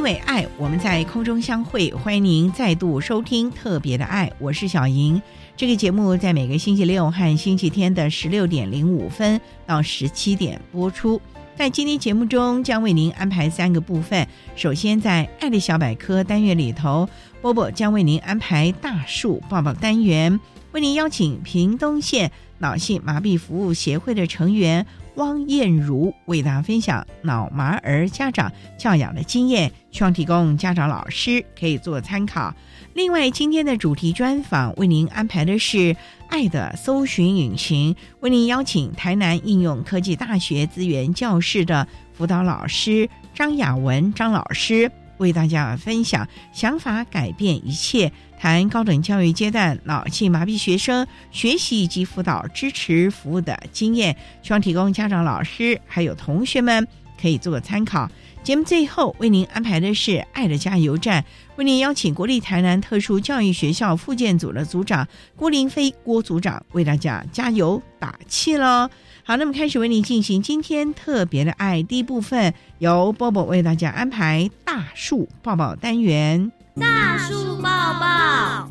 [0.00, 1.92] 因为爱，我们在空中相会。
[1.92, 5.20] 欢迎您再度收听《特别的爱》，我是小莹。
[5.58, 11.20] 这个节目在每个星期六和星期天的十六点零五分到十七点播出。
[11.54, 14.26] 在今天节目中，将为您安排三个部分。
[14.56, 17.06] 首先，在“爱的小百科”单元里头，
[17.42, 20.40] 波波将为您安排大树抱抱单元，
[20.72, 24.86] 为您邀请屏东县脑性麻痹服务协会的成员
[25.20, 32.54] 汪艳茹为大家分享脑麻儿家长教养的经验，希望提供家长老师可以做参考。
[32.94, 35.94] 另外，今天的主题专访为您安排的是
[36.30, 48.10] “爱的搜寻引擎”，为您邀请台南应用科技大学资源教室的辅导老师张雅文张老师，为大家分享“想法改变一切”，
[48.40, 56.88] 谈高等教育阶段脑性麻痹学生学习以及辅导支持服务的经验，希望提供家长、老师还有同学们
[57.20, 58.10] 可以做个参考。
[58.42, 61.22] 节目最后为您安排的是“爱的加油站”，
[61.56, 65.06] 为您邀请国立台南特殊教育学校附建组的组长
[65.36, 68.88] 郭林飞郭组长为大家加油打气喽。
[69.30, 76.50] 好，那么开始为您进行今天特别的爱第一部分，由波波为大家安排大树抱抱单元。
[76.74, 77.70] 大树抱
[78.00, 78.68] 抱，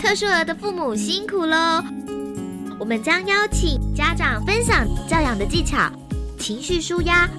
[0.00, 1.80] 特殊儿的父母辛苦喽！
[2.80, 5.88] 我们将邀请家长分享教养的技巧。
[6.40, 7.30] 情绪舒压、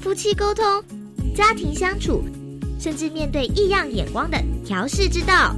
[0.00, 0.64] 夫妻沟通、
[1.36, 2.24] 家庭相处，
[2.80, 5.54] 甚至面对异样眼光的调试之道。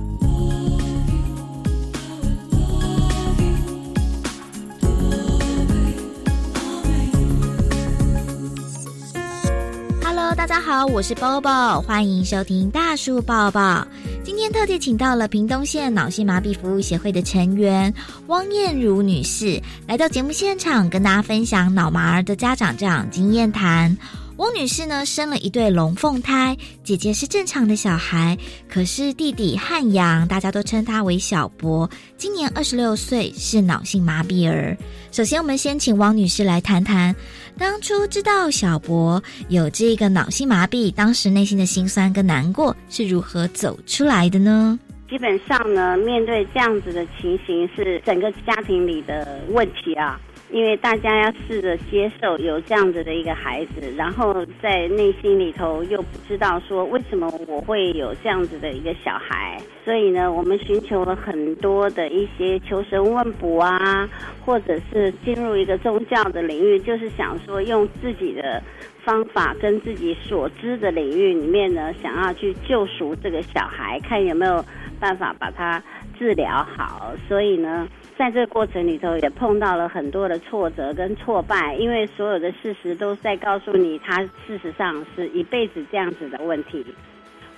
[10.36, 13.86] 大家好，我是 Bobo，欢迎收听大树抱抱。
[14.24, 17.94] 今天特地请到了屏东县脑性麻痹服务协会的成员
[18.26, 23.96] 汪燕茹女士来到节目现场，跟大家分享脑麻儿的家长这样经验谈。
[24.36, 28.36] 汪女士呢生了一对龙凤胎，姐姐是正常的小孩，
[28.68, 34.76] 可是弟弟汉阳，大家都称他为小博，今年二十六岁，是脑性麻痹儿。
[35.12, 37.14] 首先，我们先请汪女士来谈谈，
[37.56, 44.76] 当初知道小博有这个脑性麻痹，当时内心的辛酸跟难过是如何走出来的呢？
[45.08, 50.20] 基本上呢，面对这样子的情形，是整个家庭里的问题啊。
[50.50, 64.08] 因为大家要试着接受有这样子的一个孩子，然后在内心里头又不知道说为什么我会有这样子的一个小孩，所以呢，我们寻求了很多的一些求神问卜啊，
[64.44, 68.62] 或者是进入一个宗教的领域，就是想说用自己的
[69.02, 74.64] 方法跟自己所知的领域里面呢，想要去救赎这个小孩，看有没有
[75.00, 75.82] 办法把他
[76.16, 77.12] 治疗好。
[77.26, 77.88] 所以呢。
[78.16, 86.84] 在这个过程里头，也碰到了很多的挫折跟挫败，因为所有的事实都在告诉你，他事实上是一辈子这样子的问题。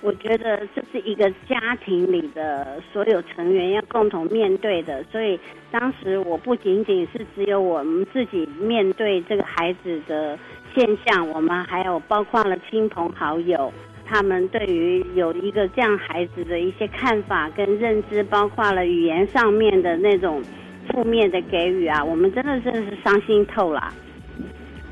[0.01, 5.39] 我觉得这是一个家庭里的所有成员要共同面对的，所以
[5.71, 10.37] 当时我不仅仅是只有我们自己面对这个孩子的
[10.75, 13.73] 现象，我们还有包括了亲朋好友，
[14.09, 20.41] 他们对于有一个这样孩子的一些看法跟认知，包括了语言上面的那种
[20.89, 23.93] 负面的给予啊，我们真的真的是伤心透了。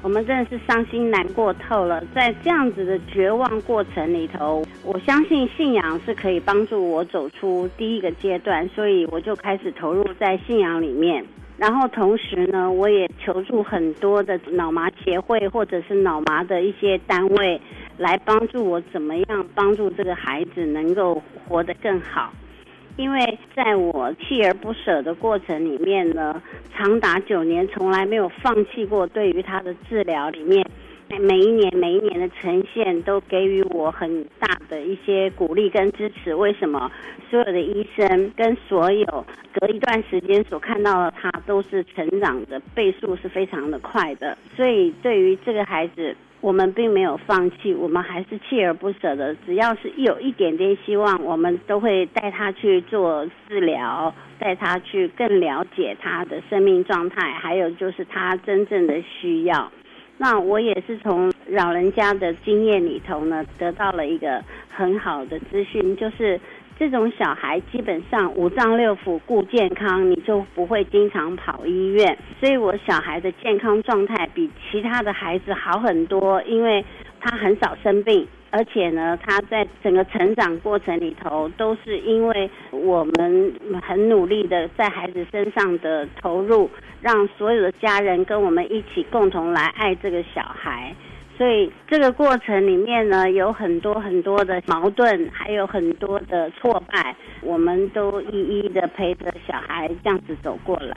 [0.03, 11.25] 我们真的是伤心难过透了，在这样子的绝望过程里头，我相信信仰是可以帮助我走出第一个阶段，所以我就开始投入在信仰里面。
[11.57, 17.59] 然后同时呢，我也求助很多的脑麻协会或者是脑麻的一些单位，
[17.97, 22.33] 来帮助我怎么样帮助这个孩子能够活得更好。
[22.97, 26.41] 因为在我锲而不舍的过程里面呢，
[26.73, 30.64] 长达九年从来没有放弃过对于他的治疗里面。
[31.19, 36.33] 每一年每一年的呈现都给予我很大的一些鼓励跟支持。
[36.33, 36.91] 为什么？
[37.29, 44.37] 所有的医生跟所有隔一段时间所看到的他都是成长的倍数是非常的快的。
[44.55, 49.35] 所以对于这个孩子，我们并没有放弃，我们还是锲而不舍的。
[49.45, 59.71] 只要是有一点点希望，我们都会带他去做治疗，带他去更了解他的生命状态，还有就是他真正的需要。
[60.17, 66.39] 那我也是从老人家的经验里头呢，得到了一个很好的资讯，就是
[66.79, 72.17] 这种小孩基本上五脏六腑顾健康，你就不会经常跑医院。
[72.39, 76.83] 所以我小孩的健康状态比其他的孩子好很多，因为
[77.19, 78.27] 他很少生病。
[78.55, 83.53] 而且呢，他在整个成长过程里头，都是因为我们
[83.85, 86.69] 很努力的在孩子身上的投入，
[87.01, 90.95] 让所有的家人跟我们一起共同来爱这个小孩。
[91.37, 100.95] 所以这个过程里面呢，有很多很多的矛盾，还有很多的挫败，我们都一一的陪着小孩这样子走过来。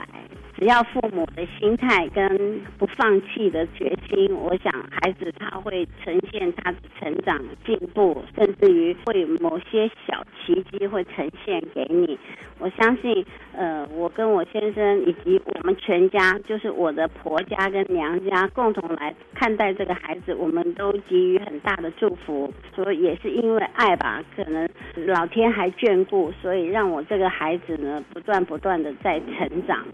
[0.59, 12.19] 只要父母的心态跟不放弃的决心，我想孩子他会呈现他的成长进步，甚至于会某些小奇迹会呈现给你。
[12.57, 22.53] 我相信，呃，我跟我先生以及我们全家，就是我的婆家跟娘家共同来看待这个孩子，我们都给予很大的祝福。
[22.75, 24.67] 所以也是因为爱吧，可能
[25.07, 29.85] 老天还眷顾，所以让我这个孩子呢，不断不断的在成长，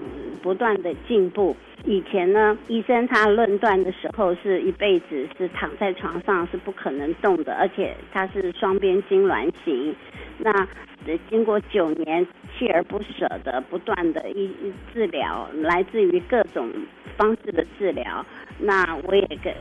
[0.42, 1.56] 不断的进步。
[1.86, 9.96] 以前呢，医生他论断的时候是一辈子是躺在床上是不可能动的，而且他是双边痉挛型。
[10.40, 10.68] 那
[11.30, 12.26] 经过九年
[12.58, 14.50] 锲而不舍的不断的医
[14.92, 16.68] 治疗，来自于各种
[17.16, 18.26] 方式的治疗，
[18.60, 19.56] 那我也给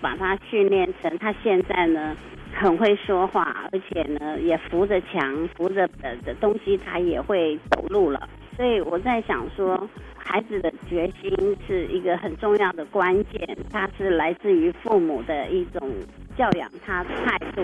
[0.00, 2.16] 把他训练成他现在呢
[2.52, 8.28] 很会说话，而且呢也扶着墙扶着的的东西他也会走路了。
[8.58, 9.88] 所以我在想说。
[10.30, 15.90] 孩子的决心是一个很重要的关键，它是来自于父母的一种
[16.36, 17.62] 教养他的态度。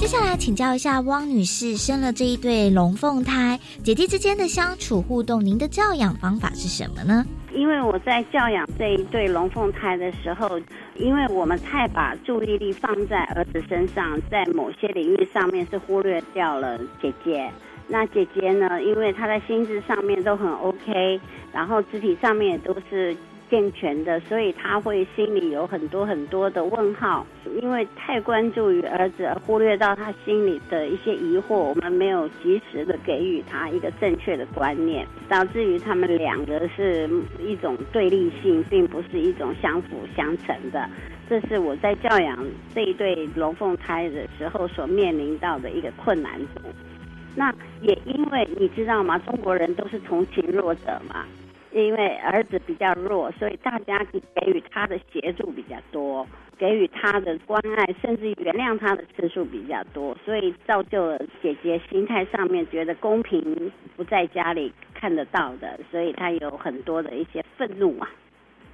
[0.00, 7.24] 接下来请教一下汪女士，生了这一对龙凤胎，姐弟之间的相处互动，您的教养方法是什么呢？
[7.52, 10.58] 因为我在教养这一对龙凤胎的时候，
[10.96, 17.48] 因为我们太把注意力放在儿子身上，在某些领域上面是忽略掉了姐姐。
[17.92, 18.80] 那姐姐呢？
[18.80, 21.20] 因为她在心智上面都很 OK，
[21.52, 23.16] 然后肢体上面也都是
[23.50, 27.26] 健全的，所以她会心里有很多很多的问号。
[27.60, 37.10] 因为太关注于儿子，而忽略到他心里的一些疑惑，我们没有及时的给予他一个正确的观念，导致于他们两个是
[37.40, 40.88] 一种对立性，并不是一种相辅相成的。
[41.28, 42.38] 这是我在教养
[42.72, 46.40] 这一对龙凤胎的时候所面临到的一个困难。
[47.36, 49.18] 那也因为你知道吗？
[49.18, 51.24] 中国人都是同情弱者嘛。
[51.72, 56.26] 因为儿子比较弱，所以大家给予他的协助比较多，
[56.58, 68.10] 给予他的关爱，甚至原谅他的次数比较多，所以造就了姐姐心态上面觉得公平不在家里看得到的，所以她有很多的一些愤怒啊。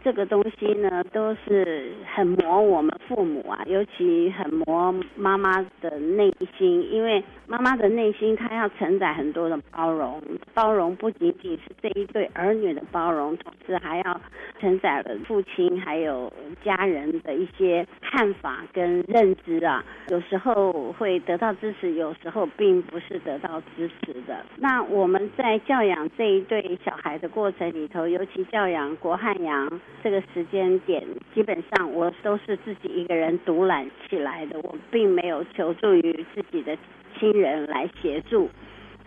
[0.06, 10.22] 这个东西呢，都是很磨我们父母啊，尤其很磨妈妈的内心，因为妈妈的内心她要承载很多的包容，
[10.54, 14.20] 包容不仅仅是这一对儿女的包容，同时还要
[14.60, 16.32] 承载了父亲还有
[16.64, 19.84] 家人的一些看法跟认知啊。
[20.10, 24.46] 有时候会得到支持，有时候并不是得到支持的。
[24.58, 29.68] 那我们在教养这一对小孩的过程里头，尤其教养郭汉阳。
[30.02, 31.02] 这个时间点，
[31.34, 36.76] 基本上我都是自己一个人独揽起来的，我并没有求助于自己的
[37.18, 38.48] 亲人来协助。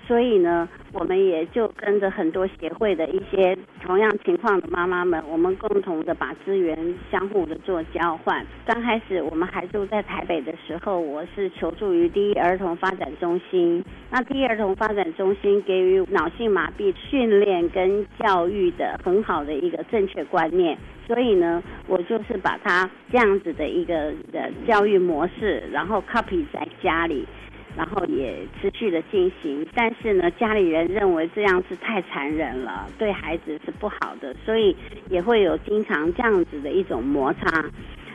[0.10, 6.76] 所以呢，我们也就跟着很多协会的一些同样情况的妈妈们，我们共同的把资源
[7.12, 8.44] 相互的做交换。
[8.66, 13.86] 刚开始我们还住在台北的时候，我是求助于第一儿童发展中心。
[14.10, 20.76] 那第一儿童发展中心给予脑性麻痹训练跟教育的很好的一个正确观念，
[21.06, 27.28] 所以呢，我就是把它这样子的一个的教育模式，然后 copy 在家里。
[27.76, 34.76] 然后也持续的进行，但是呢，家里人认为这样是太残忍了，对孩子是不好的，所以
[35.10, 37.66] 也会有经常这样子的一种摩擦。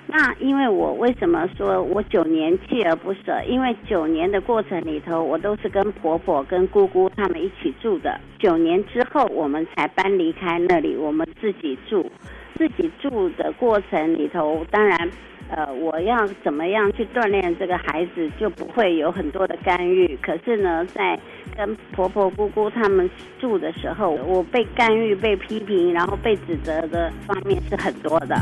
[0.06, 3.42] 那因为我为什么说我九年锲而不舍？
[3.48, 8.20] 因为九年的过程里头，我都是跟婆婆、跟姑姑他们一起住的。
[8.38, 12.12] 九年之后，我们才搬离开那里，我们自己住。
[12.56, 15.10] 自己住的过程里头，当然。
[15.50, 20.18] 呃，我要怎么样去锻炼这个孩子，就不会有很多的干预。
[20.22, 21.20] 可是呢，在
[21.54, 23.08] 跟婆婆、姑姑他们
[23.38, 28.34] 住的时候，我被干预、被批评，然后被指责的方面是很多的。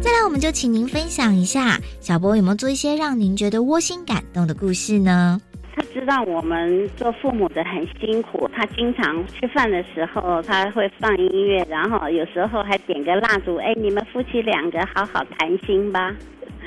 [0.00, 5.38] 再来，我们就请您分享一下，小波有没有做一些让您觉得窝心感动的故事呢？
[5.94, 16.12] 知道我们做父母的很辛苦，他经常吃饭的时候他会放音乐，然后有时候还点个蜡烛，哎，你们夫妻两个好好谈心吧。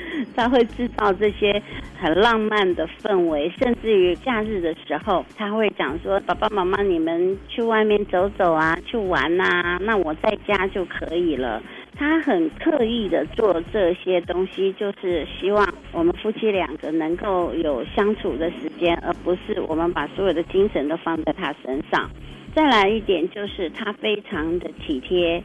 [0.34, 1.62] 他会制造这些
[1.98, 11.62] 很浪漫的氛围，甚至于假日的时候，他会讲说：“爸爸妈妈，你们去外面走走啊，去玩呐，那我在家就可以了。”
[11.98, 22.08] 他很刻意的做这些东西，就是希望我们夫妻两个能够有相处的时间，而不是我们把所有的精神都放在他身上。
[22.54, 25.42] 再来一点就是他非常的体贴，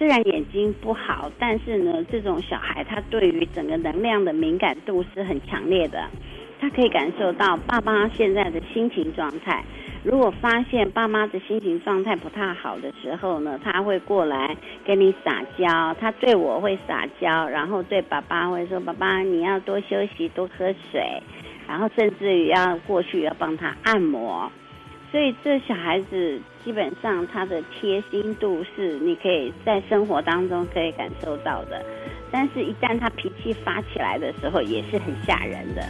[0.00, 6.08] 虽然眼睛不好，但是呢，这种小孩他对于整个能量的敏感度是很强烈的，
[6.58, 9.62] 他可以感受到爸爸现在的心情状态。
[10.02, 21.22] 如果发现爸妈的心情状态不太好的时候呢，他会过来跟你撒娇，他对我会撒娇，然后对爸爸会说：“爸爸，你要多休息，多喝水。”
[21.68, 24.50] 然后甚至于要过去要帮他按摩。
[25.10, 31.84] 所以这小孩子基本上他的贴心度是你可以在生活当中可以感受到的，
[32.30, 35.82] 但是一旦他脾气发起来的时候，也是很吓人的。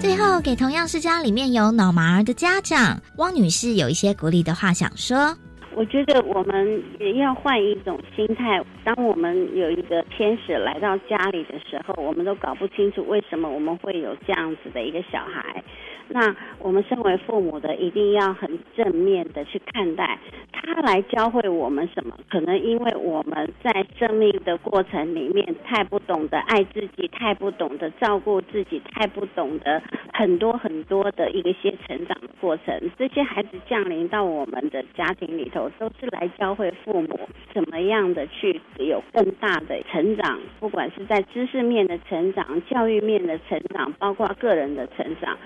[0.00, 5.36] 最后，给同样是家里面有脑麻儿的家长汪女士有一些鼓励的话想说。
[5.76, 8.62] 我觉得我们也要换一种心态。
[8.84, 15.64] 当我们有一个天使来到家里的时候，我们都搞不清楚为什么我们会有这样子的一个小孩。
[16.08, 20.18] 那我们身为父母的，一定要很正面的去看待
[20.52, 22.16] 他来教会我们什么。
[22.30, 29.82] 可能因为我们在生命的过程里面太不懂得爱自己，太不懂得照顾自己，太不懂得
[30.12, 32.78] 很多很多的一些成长的过程。
[32.98, 45.36] 这些孩子降临到我们的家庭里头，都是来教会父母怎么样的去有更大的成长，不管是在知识面的成长、教育面的成长，包括个人的成长。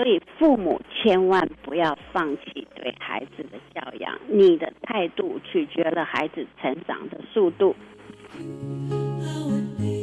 [0.00, 4.18] 所以，父母千万不要放弃对孩子的教养。
[4.28, 7.76] 你的态度取决了孩子成长的速度。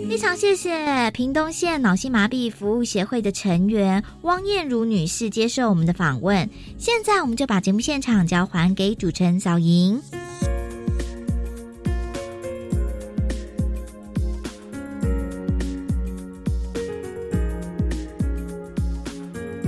[0.08, 6.48] 非常谢谢屏东县脑性麻痹服务协会的成员汪燕如女士接受我们的访问。
[6.78, 10.00] 现在，我们就把节目现场交还给主持人小莹。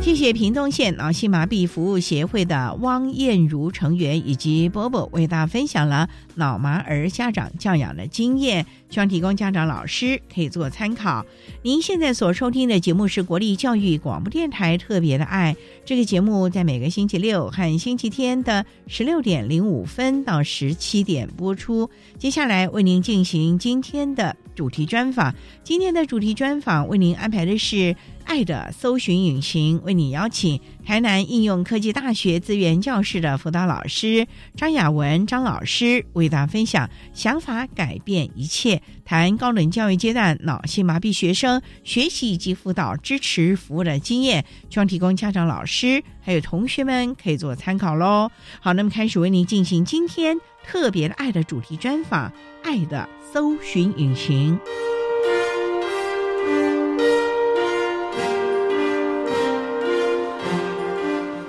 [0.09, 11.23] 谢谢屏东县脑性麻痹服务协会的汪艳如成员以及波波为大家分享了脑麻儿家长教养的经验，希望提供家长老师可以做参考。
[11.61, 21.87] 您现在所收听的节目是国立教育广播电台特别的爱，这个节目在每个星期六和星期天的十六点零五分到十七点播出。
[22.17, 27.95] 接下来为您进行今天的主题专访，今天的主题专访为您安排的是。
[28.25, 48.29] 爱的搜寻引擎为你邀请台南应用科技大学资源教室的辅导老师张雅文张老师为大家分享想法改变一切，谈高等教育阶段脑性麻痹学生学习以及辅导支持服务的经验，希望提供家长、老师还有同学们可以做参考喽。
[48.59, 52.31] 好，那么开始为您进行今天特别的爱的主题专访，
[52.63, 54.59] 爱的搜寻引擎。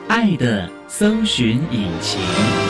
[0.08, 2.69] 爱的搜寻引擎。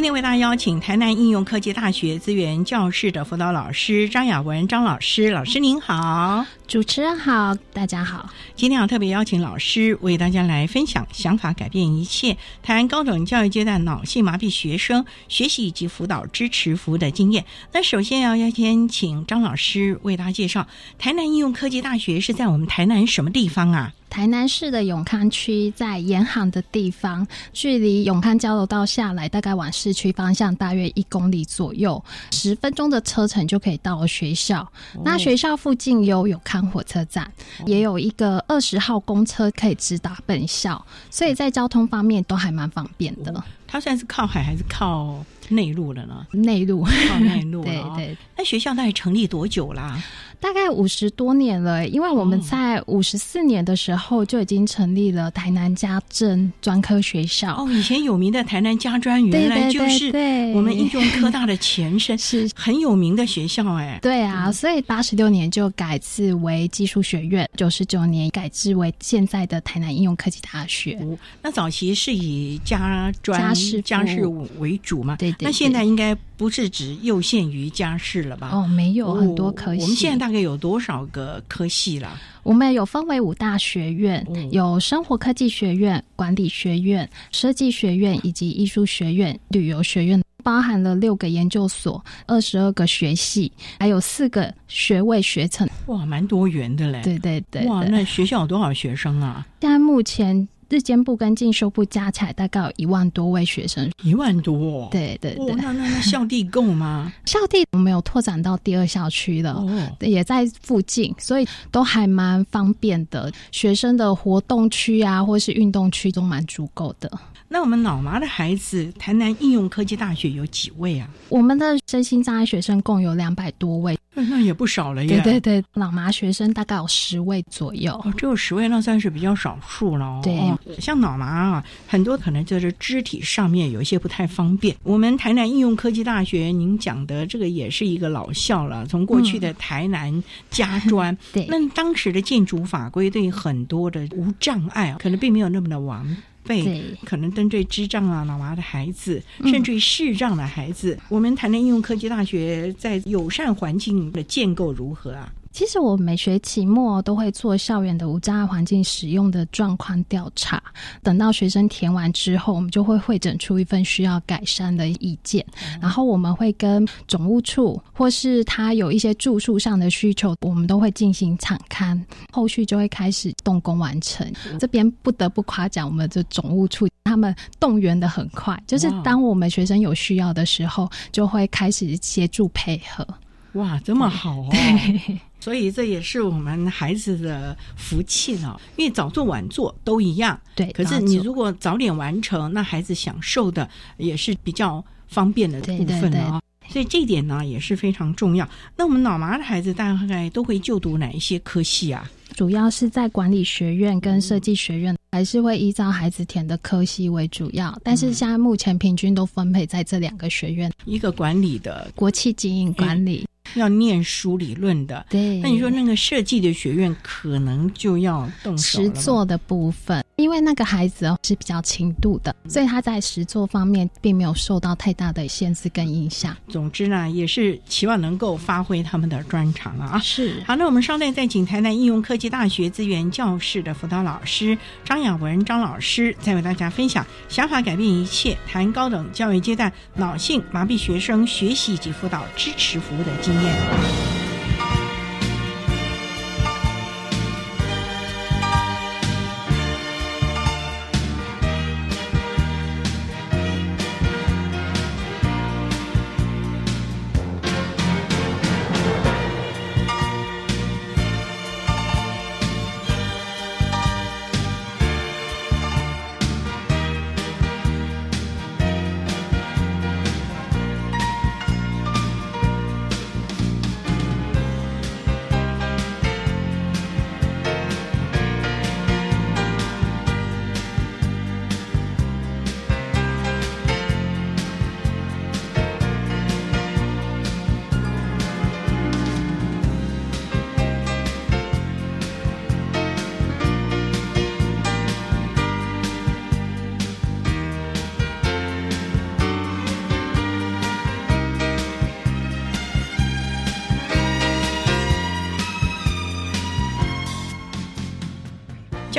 [0.00, 8.30] 今天为大家邀请台南应用科技大学资源教室的辅导老师张雅文张老师，老师您好，主持人好，大家好。
[8.56, 17.44] 今天要特别邀请老师为大家来分享“想法改变一切”，台湾高等教育阶段脑性麻痹学生学习以及辅导支持服务的经验。
[17.74, 20.66] 那首先要要先请张老师为大家介绍
[20.98, 23.92] 台南应用科技大学是在我们台南什么地方啊？
[24.10, 32.02] 台南市的永康区在沿航的地方，距离永康交流道下来大概往市区方向大约一公里左右，
[32.32, 34.70] 十分钟的车程就可以到了学校。
[35.04, 37.32] 那学校附近有永康火车站，
[37.64, 43.42] 也有一个二十号公车可以直达本校，所以在交通方面都还蛮方便的。
[43.66, 46.26] 它算是靠海还是靠内陆了呢？
[46.32, 46.88] 内陆，哦
[47.20, 47.62] 内陆。
[47.64, 48.16] 对对。
[48.36, 50.02] 那学校大概成立多久啦？
[50.40, 57.54] 大概五十多年了，因为我们在五十四年的时候就已经成立了台南家政专科学校。
[57.56, 60.06] 哦，以前有名的台南家专原来就是
[60.54, 63.98] 我们应用科大的前身， 是很有名的学校哎。
[64.00, 70.98] 对啊，所以八十六年就改制为技术学院，九十九年改制为现在的台南应用科技大学。
[71.42, 73.54] 那早期是以家专
[73.84, 74.26] 家事
[74.58, 75.16] 为主嘛？
[75.16, 75.44] 对对。
[75.44, 78.50] 那现在应该不是只又限于家事了吧？
[78.52, 79.82] 哦，没有很多科系。
[79.82, 80.30] 我们现在大。
[80.30, 82.16] 概有多少个科系啦？
[82.44, 95.68] 我们有分为五大学院，有生活科技学院、管理学院、设计学院以及艺术学院、旅游学院，包含了六个研究所、二十二个学系，还有四个学位学程。
[95.86, 97.02] 哇，蛮多元的嘞！
[97.02, 97.66] 对对对。
[97.66, 99.44] 哇，那学校有多少学生啊？
[99.60, 100.48] 现在目前。
[100.70, 105.54] 日间部跟进修部加起来大概有一万多位学生，一万多，对对对。
[105.56, 107.12] 那那那校地够吗？
[107.26, 109.62] 校地我们有拓展到第二校区了，
[110.00, 113.30] 也在附近，所以都还蛮方便的。
[113.50, 117.10] 学生的活动区啊，或是运动区都蛮足够的。
[117.52, 121.10] 那我们脑麻的孩子，台南应用科技大学有几位啊？
[121.28, 125.20] 我们的身心障碍学生共有两百多位，那也不少了耶。
[125.20, 130.20] 对对对，脑麻学生大概有十位左右，哦，只有十位，那算是比较少数了。
[130.22, 130.40] 对，
[130.80, 134.76] 像脑麻啊，很多可能就是肢体上面有一些不太方便。
[134.84, 146.16] 我们台南应用科技大学，您讲的这个也是一个老校了，从过去的台南家专， 对，那当时的建筑法规对很多的无障碍可能并没有那么的完。
[146.44, 155.32] 被可能针对智障啊、脑麻的孩子，甚至于视障的孩子，我们台南应用科技大学在友善环境的建构如何啊？
[155.52, 160.62] 其实我每学期末都会做校园的无障碍环境使用的状况调查，
[161.02, 165.44] 等到学生填完之后，我们就会会诊出一份需要改善的意见，
[165.80, 172.00] 然后我们会跟总务处或是他有一些住宿上的需求，我们都会进行场刊，
[172.32, 174.30] 后续就会开始动工完成。
[174.58, 183.06] 这边不得不夸奖我们的总务处，他们动员的很快，就是当我们学生有需要的时候，就会开始协助配合。
[183.54, 184.48] 哇，这么好哦！
[185.40, 190.38] 所以这也是我们孩子的福气呢，因为早做晚做都一样。
[190.54, 196.40] 对，可是你如果早点完成，那孩子享受的也是比较方便的部分啊。
[196.68, 198.48] 所以这一点呢也是非常重要。
[198.76, 202.08] 那我们脑麻的孩子大概都会就读哪一些科系啊？
[202.36, 207.76] 主要是在管理学院跟设计学院，还是会依照孩子填的科系为主要。
[207.82, 213.26] 但是现在目前平均都分配在这两个学院，一个管理的国际经营管理。
[213.54, 215.38] 要念书理论的，对。
[215.40, 226.36] 那你说那个设计的学院可能就要动手实做的部分，因为那个孩子哦是比较轻度的，所以他在实作方面并没有受到太大的限制跟影响。
[226.48, 229.98] 总之呢，也是期望能够发挥他们的专长了啊。
[229.98, 230.42] 是。
[230.46, 244.29] 好，那我们稍待再请台南应用科技大学资源教室的辅导老师张雅文张老师，再为大家分享想法改变一切，谈高等教育阶段脑性麻痹学生学习及辅导支持服务的经验。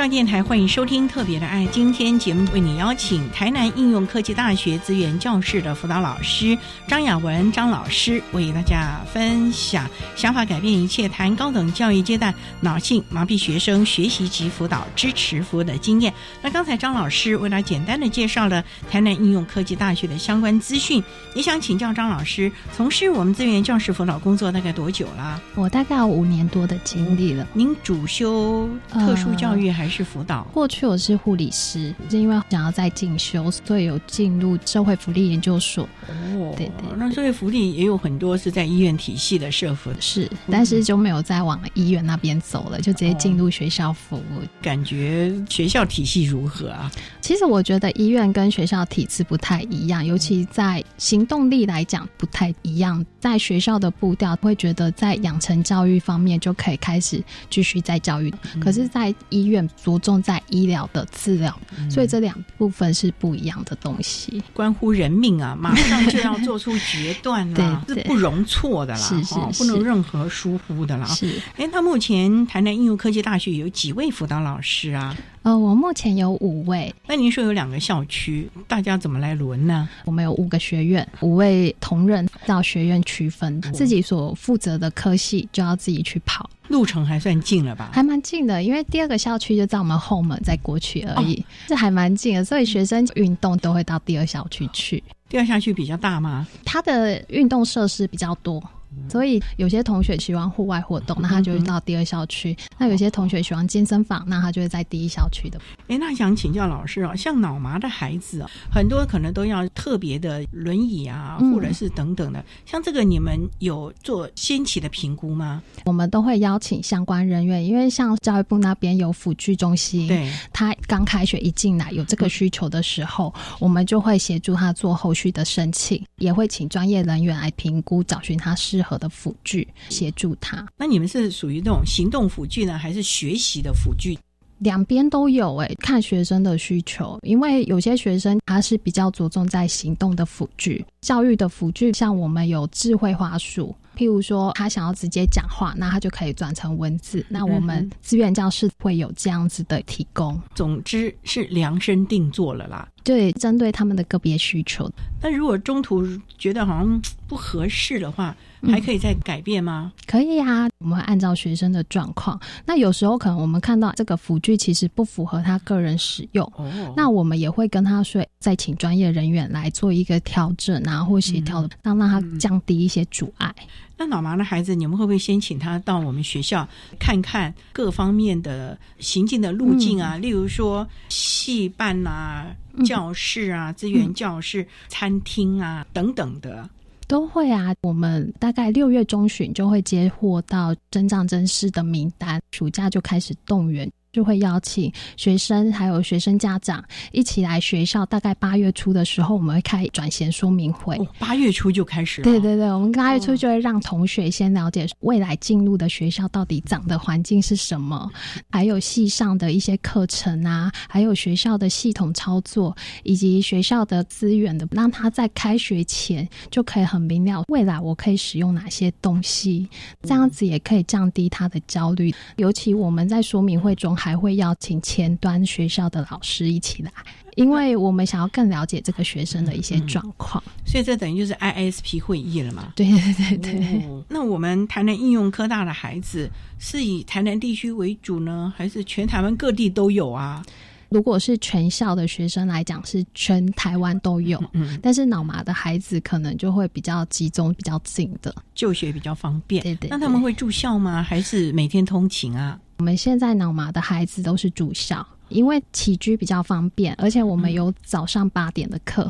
[0.01, 1.63] 教电台欢迎收听《特别的爱》。
[1.69, 9.87] 今天节目为你邀请台南应用科技大学资源教室的辅导老师张雅文张老师，为大家分享
[10.17, 16.11] “想法改变一切”谈高等教育阶段脑性麻痹学生学习及辅导支持服务的经验。
[16.41, 21.03] 那刚才张老师为了简单的介绍了台南应用科技大学的相关资讯，
[21.35, 25.39] 也想请教张老师，从事我们资源教室辅导工作大概多久了？
[25.53, 27.47] 我大概有五年多的经历了。
[27.53, 30.43] 您主修特殊教育还是辅导？
[30.53, 35.83] 过去我是护理师，是因为想要再进修，所以有进入社会福利研究所。
[36.07, 44.21] 哦，对对那社会福利也有很多是在医院体系的社福，是，但是就没有再往医院那边走了，就直接进入学校服务。
[44.61, 46.89] 感觉学校体系如何啊？
[47.19, 53.03] 其实我觉得医院跟学校体制不太一样，尤其在行动力来讲不太一样。
[53.19, 61.57] 在学校的步调会觉得在养成教育方面就可以开始继续再教育，可是，在医院着重在医疗的治疗，
[61.89, 71.05] 所以这两部分是不一样的东西，关乎人命啊，马上就要做出决断了，对是不容错的啦，是是哦是不能任何疏忽的啦。
[71.05, 71.41] 是。
[71.57, 75.15] 哎，那目前台南应用科技大学有几位辅导老师啊？
[75.43, 79.89] 呃，我目前有五位，那您说有两个校区，大家怎么来轮呢？
[80.05, 87.89] 我们有五个学院，五位同仁到学院区分，自己所负责的科系就要自己去跑，路程还算近了吧？
[87.91, 88.61] 还蛮近的。
[88.61, 92.45] 因为第二个校区就在我们后门，再过去而已，这还蛮近的。
[92.45, 96.45] 所以学生运动都会到第二校区去，第二校区比较大吗？
[96.63, 98.61] 它的运动设施比较多。
[99.09, 105.59] 所以有些同学喜欢户外活动，那他就会到第二校区；那有些同学喜欢健身房，那他就会在第一校区的。
[105.87, 112.43] 哎，那想请教老师哦，像脑麻的孩子啊，很多可能都要特别的轮椅啊，嗯或者是等等的。
[112.65, 115.61] 像这个，你们有做先期的评估吗？
[115.85, 130.67] 我们都会邀请相关人员，因为像教育部那边有辅具中心，对，他刚开学一进来有这个需求的时候，我们就会协助他做后续的申请，也会请专业人员来评估，找寻他适合的辅具，协助他。
[130.75, 134.17] 那你们是属于那种行动辅具呢，还是学习的辅具？
[134.57, 152.87] 两边都有诶、看学生的需求，因为有些学生他是比较着重在行动的辅具，教育的辅具，像我们有智慧话术，譬如说他想要直接讲话，那他就可以转成文字，那我们资源教室会有这样子的提供，总之是量身定做了啦。
[153.03, 154.87] 对，针对他们的个别需求。
[155.19, 156.05] 那如果中途
[156.37, 158.37] 觉得好像嗯不合适的话，
[158.69, 159.91] 还可以再改变吗？
[160.05, 162.39] 可以啊，我们会按照学生的状况。
[162.65, 173.53] 那有时候可能我们看到这个辅具其实不符合他个人使用，哦，那我们也会跟他说，再请专业人员来做一个调整啊，或协调的，让让他降低一些阻碍。
[173.97, 176.67] 那脑麻的孩子，你们会不会先请他到我们学校
[176.99, 180.17] 看看各方面的行进的路径啊？
[180.17, 182.47] 例如说戏办啊、
[182.83, 186.67] 教室啊、资源教室、餐厅啊等等的。
[187.11, 198.05] 都会啊，我们大概六月中旬就会接获到真账真师的名单，暑假就开始动员，就会邀请学生还有学生家长一起来学校。
[198.05, 200.95] 大概八月初的时候，我们会开转衔说明会。
[200.97, 202.23] 哦，八月初就开始了。
[202.23, 208.09] 对对对，我们八月初就会让同学先了解未来进入的学校到底长的环境是什么，
[208.49, 219.69] 还有系上的一些课程啊，还有学校的系统操作，以及学校的资源的，让他在开学前就可以很明了未来我可以使用哪些东西，
[220.01, 222.13] 这样子也可以降低他的焦虑。
[222.35, 226.91] 尤其我们在说明会中还会邀请前端学校的老师一起来。
[227.35, 232.71] 因为我们想要更了解这个学生的一些状况，所以这等于就是 ISP 会议了嘛？
[232.75, 233.85] 对对对对。
[233.87, 240.43] 哦那我们台南应用科大的孩子是以台南地区为主呢，还是全台湾各地都有啊？
[240.89, 248.35] 如果是全校的学生来讲，是全台湾都有，嗯，但是脑麻的孩子可能就会比较集中、比较近的。
[248.53, 249.63] 就学比较方便。
[249.63, 251.01] 对对那他们会住校吗？
[251.01, 252.59] 还是每天通勤啊？
[252.81, 259.09] 我们现在脑麻的孩子都是住校，因为起居比较方便，而且我们有早上八点的课，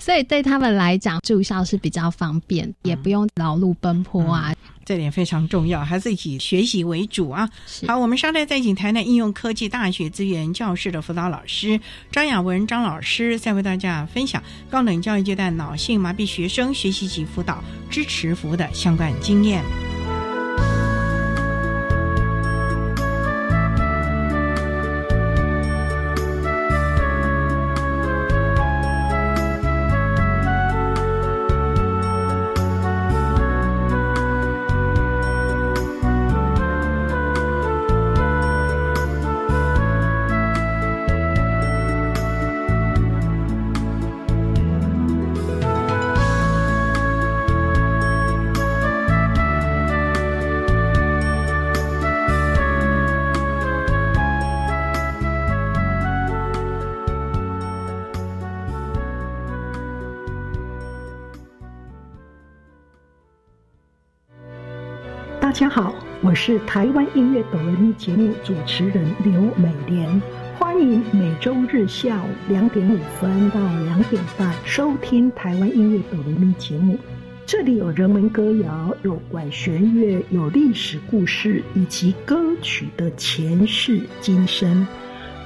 [0.00, 4.54] 所以对他们来讲住校是比较方便，也不用劳碌奔波啊。
[4.86, 7.46] 这点非常重要，还是以学习为主啊。
[7.86, 11.78] 好，我们稍待再请台南应用科技大学资源教室的辅导老师
[12.10, 19.62] 张雅文张老师，再为大家分享高等教育阶段脑性麻痹学生学习及辅导支持服务的相关经验。
[66.50, 70.20] 是台湾音乐哆来咪节目主持人刘美莲，
[70.58, 76.98] 欢迎每周日下午两点五分到两点半收听台湾音乐哆来咪节目。
[77.46, 84.84] 这里有人文歌谣，有管弦乐，有历史故事，以及歌曲的前世今生。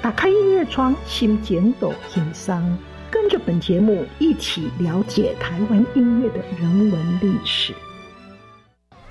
[0.00, 2.78] 打开音乐窗，心简抖心桑，
[3.10, 7.74] 跟着本节目一起了解台湾音乐的人文历史。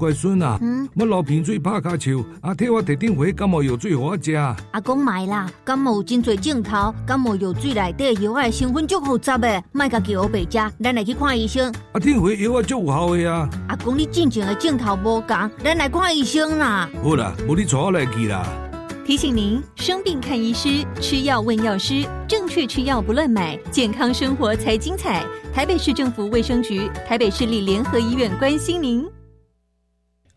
[0.00, 4.34] 乖孙啊，嗯我流鼻水拍卡球，阿替我特定回感冒药水给我食。
[4.34, 11.70] 阿公买啦，感冒真多镜头，感冒药水内底药的成分足复杂的，卖家叫我白食，咱来去看医生。
[11.92, 13.50] 阿天回药啊足有效的啊。
[13.68, 16.88] 阿公你进前的镜头无共，咱来看医生啦。
[17.04, 18.46] 好啦，无你带我来去啦。
[19.04, 25.22] 提醒您：生病看医师，吃药问药师，正确吃药不乱买，健康生活才精彩。
[25.52, 29.04] 台北市政府卫生局、台北市立联合医院关心您。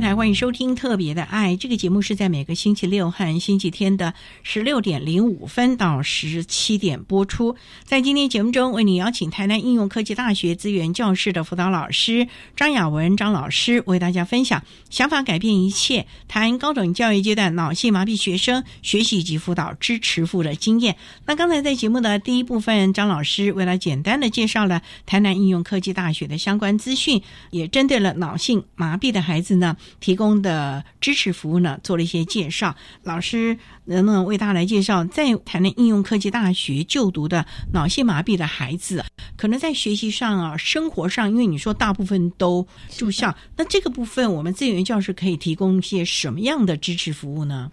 [0.00, 7.56] 台欢迎收听《特别的爱》这个节目，是在每个星期六和星期天的十六点零五分到十七点播出。
[7.84, 20.96] 在今天节目中，为你邀请台南应用科技大学资源教室的辅导老师张雅文张老师，为大家分享“想法改变一切”谈高等教育阶段脑性麻痹学生学习及辅导支持服务的经验。
[21.26, 29.76] 那刚才在节目的第一部分，张老师为了简单的介绍了台南应用科技大学的相关资讯，也针对了脑性麻痹的孩子呢。
[30.00, 32.74] 提供的支持服务呢，做了一些介绍。
[33.04, 39.04] 老师能不能为大家来介绍，在台南应用科技大学就读的脑性麻痹的孩子，
[39.36, 47.70] 可能在学习上啊、生活上，因为你说大部分都住校，那这个部分我们资源教师可以提供一些什么样的支持服务呢？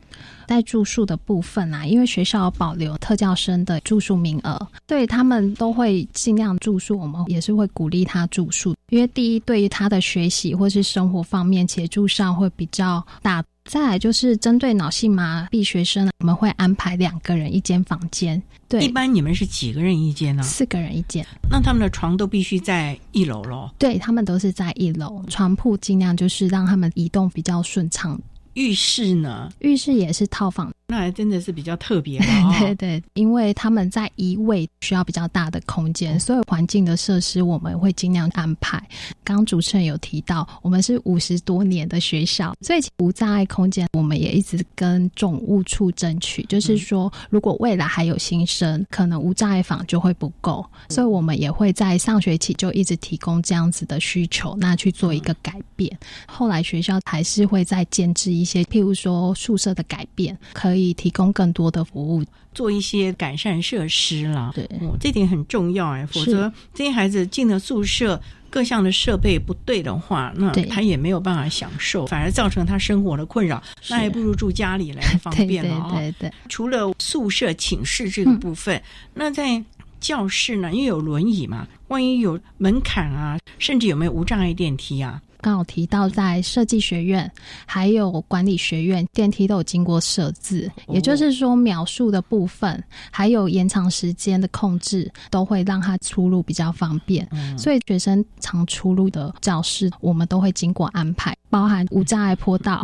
[0.48, 6.98] 在住宿的部分啊，因为学校保留特教生的住宿名额，对他们都会尽量住宿。
[6.98, 13.44] 我们也是会鼓励他住宿，因为第一，对于他的学习或是生活方面，协助上会比较大。
[13.66, 18.40] 再来就是针对脑性麻痹学生，我们会安排两个人一间房间。
[18.68, 20.44] 对，一般你们是几个人一间呢？
[20.44, 21.26] 四个人一间。
[21.50, 23.72] 那他们的床都必须在一楼喽？
[23.80, 28.20] 对他们都是在一楼，床铺尽量就是让他们移动比较顺畅。
[28.56, 29.52] 浴室呢？
[29.60, 32.19] 浴室也是套房，那还真的是比较特别。
[32.60, 38.78] 对对，因为他们在移位需要比较大的空间，所以环境的设施我们会尽量安排。
[39.24, 55.98] 刚刚主持人有提到，我们是五十多年的学校，所以无障碍空间我们也一直跟总务处争取，就是说如果未来还有新生，可能无障碍房就会不够，所以我们也会在上学期就一直提供这样子的需求，那去做一个改变。
[56.26, 58.45] 后来学校还是会再建置一。
[58.45, 64.52] 一些，譬如说宿舍的改变，可以提供更多的服务，做一些改善设施了。
[64.54, 73.62] 对，这点很重要哎，否则这些孩子进了宿舍，各项的设备不对的话，那他也没有办法享受，反而造成他生活的困扰。
[73.90, 76.34] 那还不如住家里来方便了 对对对。
[76.50, 78.82] 除了宿舍寝室这个部分，
[79.14, 79.64] 那在
[80.00, 85.22] 教室呢，因为有轮椅嘛，万一有门槛啊，甚至有没有无障碍电梯啊？
[85.46, 87.32] 刚好提到，在设计学院
[87.68, 97.30] 还有管理学院，电梯都有经过设置，也就是说，描述的部分还有延长时间的控制，都会让他出入比较方便。
[97.56, 102.84] 所以，学生常出入的教室，我们都会经过安排，包含无障碍坡道、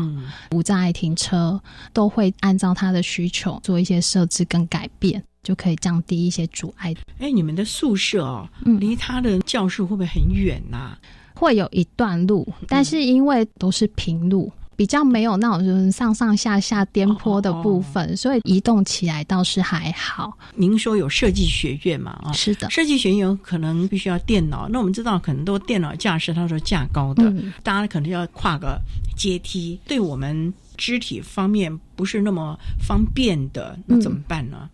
[0.51, 1.59] 无障碍停车，
[1.91, 6.93] 都会按照他的需求做一些设置跟改变，就可以降低一些阻碍。
[7.17, 10.95] 哎，你们的宿舍哦，离他的教室会不会很远呐？
[11.41, 14.51] 会有一段路，但是因为都是平路。
[14.73, 20.35] 比较没有那种就是上上下下颠簸的部分，所以移动起来倒是还好。
[20.55, 22.19] 您说有设计学院嘛？
[22.23, 24.67] 啊，是的，设计学院可能必须要电脑。
[24.69, 28.79] 那我们知道很多电脑架势，它说架高的，大家可能要跨个
[29.15, 34.67] 阶梯，对我们肢体方面不是那么方便的，那怎么办呢？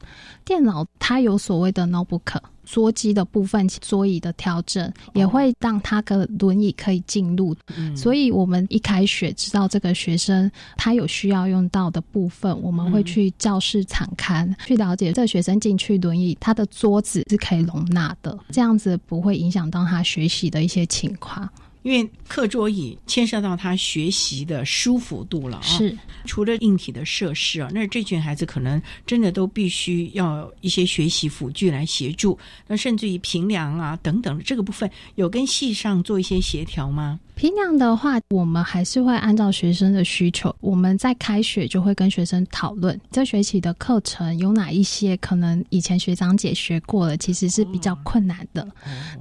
[0.45, 2.39] 电脑它有所谓的 notebook。
[2.69, 7.55] 桌机的部分，桌椅的调整也会让他的轮椅可以进入。
[7.95, 21.49] 所以，我们一开学知道这个学生他有需要用到的部分，我们会去教室敞开去了解这个学生进去轮椅，他的桌子是可以容纳的，这样子不会影响到他学习的一些情况。
[21.87, 37.17] 因为课桌椅牵涉到他学习的舒服度了啊，是除了硬体的设施啊，那这群孩子可能真的都必须要一些学习辅具来协助，那甚至于平凉啊等等这个部分，有跟系上做一些协调吗？
[37.35, 48.67] 平凉的话，我们还是会按照学生的需求，我们在开学就会跟学生讨论这学期的课程有哪一些可能以前学长姐学过了，其实是比较困难的，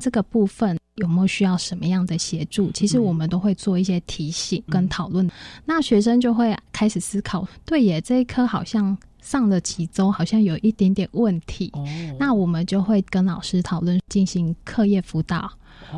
[0.01, 0.77] 这个部分。
[0.97, 2.71] 有没有需要什么样的协助？
[2.73, 5.31] 其实我们都会做一些提醒跟讨论，
[5.65, 11.73] 那学生就会开始思考，对耶，这一科好像上了几周，好像有一点点问题。
[12.19, 15.51] 那我们就会跟老师讨论，进行课业辅导。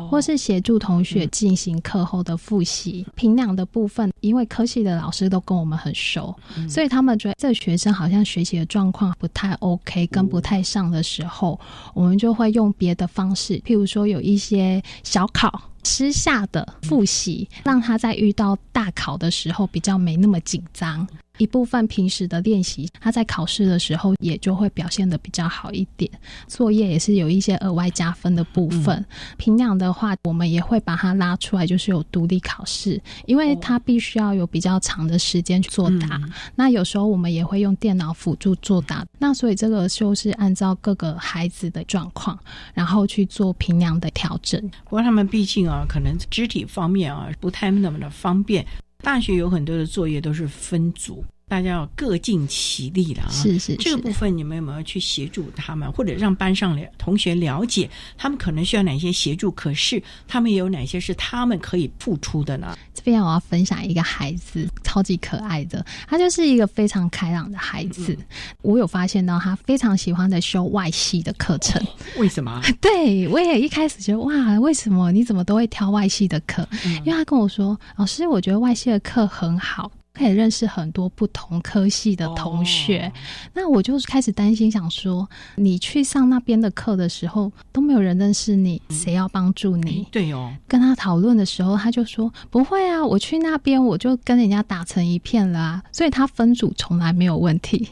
[0.09, 6.35] 或是协助同学进行课后的复习、评量的部分，因为科系的老师都跟我们很熟，
[6.67, 11.59] 所以他们觉得这学生好像学习的状况不太 OK，跟不太上的时候，
[11.93, 21.07] 我们就会用别的方式，譬如说有一些小考、私下的复习，让他在遇到大考的时候比较没那么紧张。
[21.39, 26.09] 一部分平时的练习，他在考试的时候也就会表现的比较好一点。
[26.47, 29.03] 作业也是有一些额外加分的部分。
[29.37, 36.21] 平量的话，我们也会把它拉出来，就是有独立考试，因为他必须要有比较长的时间去作答。
[36.55, 39.05] 那有时候我们也会用电脑辅助作答。
[39.17, 42.37] 那所以这个就是按照各个孩子的状况，
[42.73, 44.61] 然后去做平量的调整。
[44.83, 48.65] 不过他们毕竟啊，可能肢体方面啊不太那么的方便。
[49.01, 53.29] 大学有很多的作业都是分组，大家要各尽其力了啊。
[53.29, 59.51] 是是，这个部分你们有没有去协助他们，或者让班上的同学了解他们可能需要哪些协助？
[59.51, 62.77] 可是他们有哪些是他们可以付出的呢？
[62.93, 68.15] 这边我要分享一个孩子，超级可爱的，他就是一个非常开朗的孩子。
[68.61, 71.81] 我有发现到他非常喜欢的修外系的课程。
[72.17, 72.61] 为什么？
[72.81, 76.67] 对我也一开始觉得哇，为什么你怎么都会挑外系的课？
[77.05, 79.89] 因为他跟我说，老师，我觉得外系的课很好。
[80.13, 83.11] 可以认识很多不同科系的同学，
[83.53, 90.05] 那我就开始担心，想说你去上那边的课的时候都没有人认识你，谁要帮助你？
[90.11, 97.87] 对哦，跟他讨论的时候，他就说不会啊，我去那边我就跟人家打成一片了，所以他分组从来没有问题。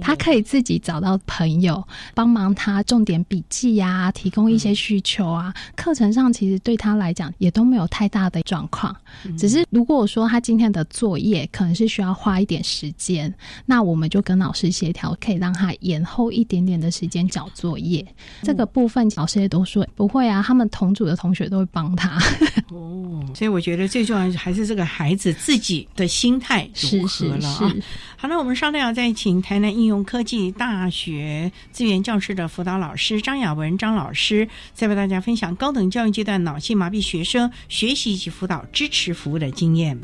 [0.00, 5.54] 他可以自己找到朋友帮忙他重点笔记呀，提供一些需求啊。
[5.76, 8.96] 课程上其实对他来讲也都没有太大的状况，
[9.36, 13.32] 只是如果说他今天的作业可能是需要花一点时间，
[13.66, 18.06] 那我们就跟老师协调，可以让他延后一点点的时间交作业。
[18.42, 22.18] 这个部分老师也都说不会啊，他们同组的同学都会帮他。
[22.70, 27.74] 哦，所以我觉得最重要还是这个孩子自己的心态如何了啊。
[28.16, 39.96] 好了，我们稍后再请台南应用科技大学资源教室的辅导老师张雅文张老师，再为大家分享高等教育阶段脑性麻痹学生学习及辅导支持是服务的经验。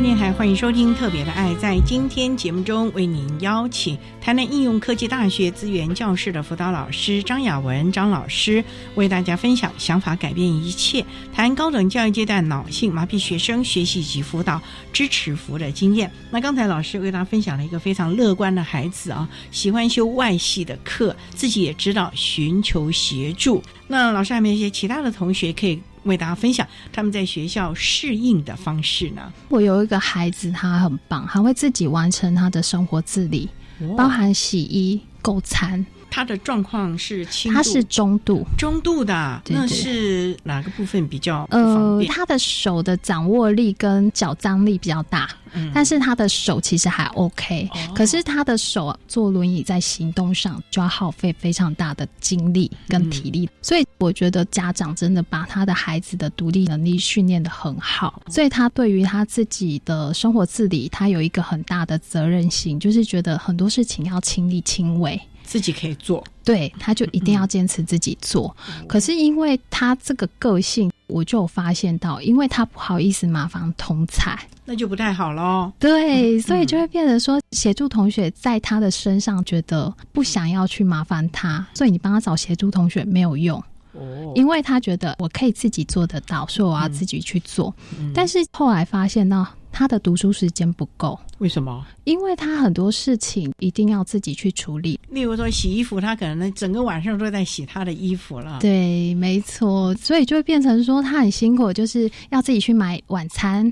[0.00, 1.50] 电台，欢迎收听《特别的爱》。
[1.58, 8.64] 在今天节目中，为您邀请台南应用科技大学资源教室的辅导老师张雅文张老师，
[8.96, 14.60] 为大家分享“想法改变一切”谈高等教育阶段脑性麻痹学生学习及辅导
[14.92, 16.10] 支持服务的经验。
[16.30, 23.62] 那刚才老师为大家分享了一个非常乐观的孩子啊，喜欢修外系的课，自己也知道寻求协助。
[23.86, 25.80] 那老师还有没有一些其他的同学可以？
[26.04, 29.32] 为大家分享他们在学校适应的方式呢？
[29.48, 33.48] 我有一个孩子，他很棒，他会自己完成他的生活自理，
[33.96, 35.84] 包含洗衣、购餐。
[36.12, 45.26] 他的状况是轻，他是中度，中度的，那是哪个部分比较呃，他的手的掌握力跟脚张力比较大，
[45.72, 65.18] 但是他的手其实还 OK，可是他的手坐轮椅在行动上就要耗费非常大的精力跟体力，所以我觉得家长真的把他的孩子的独立能力训练的很好，所以他对于他自己的生活自理，他有一个很大的责任心，就是觉得很多事情要亲力亲为。
[65.52, 68.56] 自己可以做，对，他就一定要坚持自己做。
[68.88, 75.70] 可是因为他这个个性，我就发现到，因为他不好意思麻烦同才，那就不太好喽。
[75.78, 83.62] 对，所以就会变得说，协助同学在他的身上觉得不想要去麻烦他，所以你帮他找协助同学没有用。
[83.92, 87.74] 哦，因为他觉得我可以自己做得到，所以我要自己去做。
[88.14, 89.46] 但是后来发现到。
[89.74, 91.84] 他的读书时间不够，为什么？
[92.04, 94.96] 因为他很多事情一定要自己去处理。
[95.08, 98.58] 例如说洗衣服，他可能整个晚上都在洗他的衣服了。
[98.60, 103.70] 对，没错，所以就会变成说他很辛苦，就是要自己去买晚餐，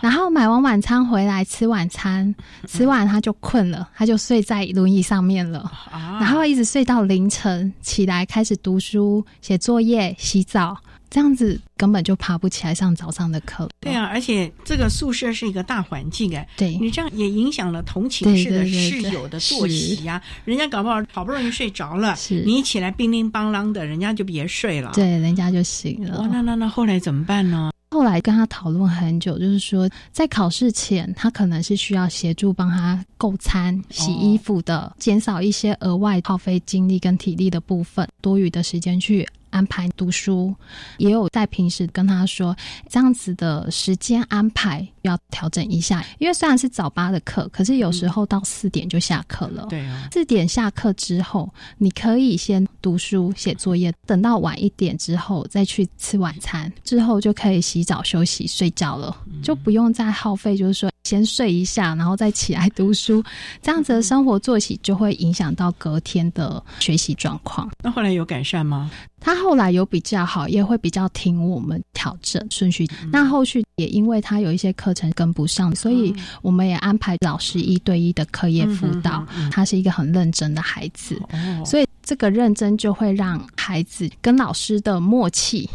[0.00, 2.32] 然后买完晚餐回来吃晚餐，
[2.68, 10.76] 吃完他就困了，他就睡在轮椅上面了，然后一直睡到凌晨起来开始读书、写作业、洗澡。
[11.10, 13.68] 这样子根本就爬不起来上早上的课。
[13.80, 20.20] 对啊，而且这个宿舍是一个大环境哎，对你这样也影响了同寝室的室友的作息呀。
[20.44, 24.92] 人家搞不好好不容易睡着了，你一起来乒铃邦啷的，人家就别睡了。
[24.94, 26.20] 对，人家就醒了。
[26.20, 27.70] 哇，那那那后来怎么办呢？
[27.90, 39.26] 后来跟他讨论很久，就是说在考试前，他可能是需要协助帮他购餐、洗衣服的，减少一些额外耗费精力跟体力的部分，多余的时间去。
[39.50, 40.54] 安排读书，
[40.98, 42.56] 也有在平时跟他说
[42.88, 49.66] 这样子的时间安排要调整一下，因为虽然是早八的课，可是有时候到四点就下课了。
[49.68, 63.24] 对啊，四点下课之后，你可以先读书写作业，等到晚一点之后再去吃晚餐，之后就可以洗澡休息睡觉了，就不用再耗费，就是说先睡一下，然后再起来读书，
[63.62, 67.66] 这样子的生活作息就会影响到隔天的学习状况。
[67.82, 68.90] 那后来有改善吗？
[69.18, 72.86] 他后来有比较好，也会比较听我们调整顺序。
[73.10, 79.24] 那后续也因为他有一些课程跟不上，所以我们也安排老师一对一的课业辅导。
[79.50, 81.18] 他是一个很认真的孩子，
[81.64, 85.68] 所以这个认真就会让孩子跟老师的默契，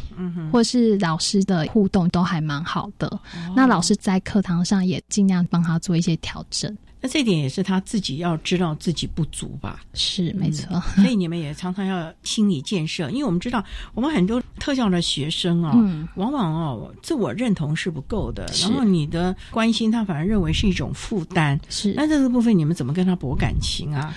[0.52, 3.20] 或是老师的互动都还蛮好的。
[3.56, 6.78] 那老师在课堂上也尽量帮他做一些调整。
[7.04, 9.82] 那这点也是他自己要知道自己不足吧？
[9.94, 13.62] 是没错， 所以你们也常常要心理建设，因为我们知道
[13.94, 15.74] 我们很多特教的学生啊，
[16.16, 21.60] 往往哦自我认同是不够的，然后你的关心他反而认为是一种负担。
[21.70, 24.16] 是，那这个部分你们怎么跟他博感情啊？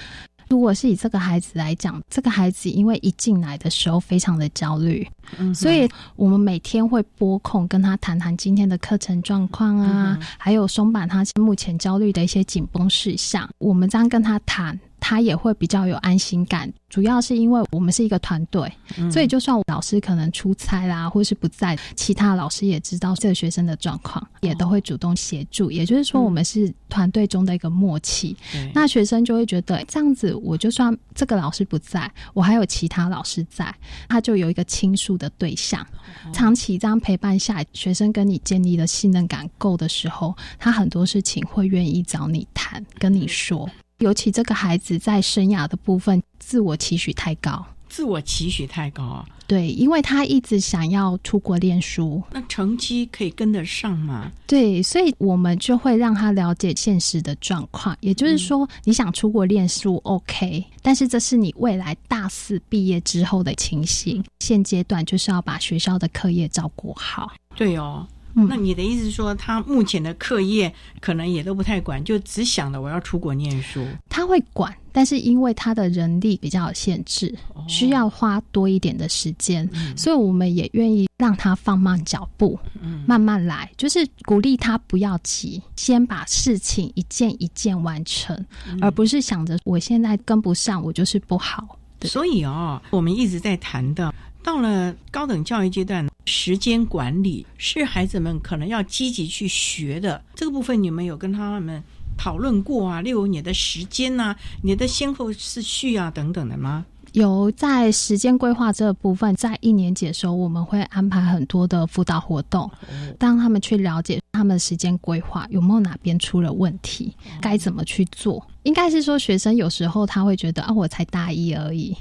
[0.49, 5.07] 如果是以这个孩子来讲，这个孩子因为一进来的时候非常的焦虑，
[5.55, 13.49] 所以我们每天会拨空跟他谈谈今天的课程状况啊，还有松绑他目前焦虑的一些紧绷事项。
[13.59, 14.79] 我们这样跟他谈。
[15.09, 18.69] 他也会比较有安心感，主要是因为我们是一个团队，
[19.09, 25.71] 所以就算老师可能出差啦，或是不在，其他老师也知道这个学生的状况，也都会主动协助。
[25.71, 28.37] 也就是说，我们是团队中的一个默契。
[28.75, 33.73] 那学生就会觉得这样子，我就算这个老师不在，我还有其他老师在，
[34.09, 35.87] 他就有一个倾诉的对象。
[36.33, 43.71] 长期这样陪伴下来，学生跟你建立的信任感够的时候，他很多事情会愿意找你谈，跟你说。
[43.99, 49.27] 尤其这个孩子在生涯的部分，自我期许太高，自我期许太高啊！
[49.47, 54.31] 对，因为他一直想要出国念书，那成绩可以跟得上吗？
[54.47, 67.33] 对，所以我们就会让他了解现实的状况，也就是说，你想出国念书，OK，但是这是你未来大四毕业之后的情形，现阶段就是要把学校的课业照顾好。
[67.55, 68.07] 对哦。
[68.39, 70.71] 那你的意思是说，他目前的课业
[71.01, 73.83] 可能也都不太管，就只想着我要出国念书。
[74.11, 77.35] 他会管，但是因为他的人力比较有限制，
[77.67, 79.67] 需要花多一点的时间，
[79.97, 82.59] 所以我们也愿意让他放慢脚步，
[83.07, 88.39] 慢慢来，就是鼓励他不要急，先把事情一件一件完成，
[88.83, 91.79] 而不是想着我现在跟不上，我就是不好。
[92.03, 94.13] 所以哦，我们一直在谈的。
[94.43, 101.83] 到了高等教育阶段，时间管理是孩子们可能要积极去学的这个部分，你们有跟他们
[102.19, 103.01] 讨论过啊？
[103.01, 106.85] 例如你的时间啊，你的先后次序啊等等的吗？
[107.13, 112.71] 有在时间规划这部分，在一年级的时候，我们会安排很多的辅导活动，
[113.19, 118.47] 让他们去了解他们的时间规划有没有哪边出了问题，该怎么去做。
[118.67, 121.97] 应该是说，学生有时候他会觉得啊，我才大一而已，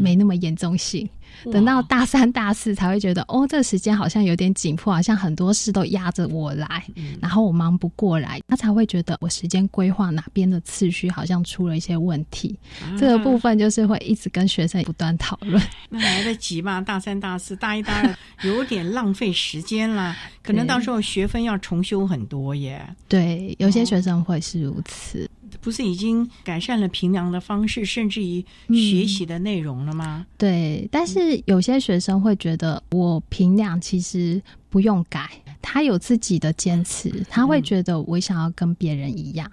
[0.00, 1.08] 没那么严重性。
[1.52, 6.84] 等到大三、大四才会觉得，哦，这个时间好像有点紧迫，好像很多事都压着我来，
[7.20, 12.58] 然后我忙不过来，他才会觉得我时间规划哪边的次序好像出了一些问题。
[12.98, 15.62] 这个部分就是会一直跟学生不断讨论。
[15.90, 16.80] 那来得及吗？
[16.80, 22.84] 大三、大四、大一、大二有点浪费时间啦，可能到时候学分要重修很多耶。
[23.06, 25.30] 对，有些学生会是如此。
[25.60, 30.26] 不是已经改善了评量的方式，甚至于学习的内容了吗？
[30.36, 35.30] 对，但是有些学生会觉得，我评量其实不用改，
[35.60, 39.50] 他有自己的坚持，他会觉得我想要跟别人一样。